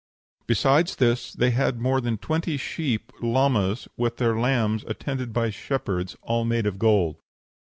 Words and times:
Besides 0.47 0.95
this, 0.95 1.31
they 1.31 1.51
had 1.51 1.79
more 1.79 2.01
than 2.01 2.17
twenty 2.17 2.57
sheep 2.57 3.11
(llamas) 3.21 3.87
with 3.97 4.17
their 4.17 4.35
lambs, 4.35 4.83
attended 4.87 5.31
by 5.31 5.51
shepherds, 5.51 6.15
all 6.23 6.43
made 6.43 6.65
of 6.65 6.79
gold." 6.79 7.17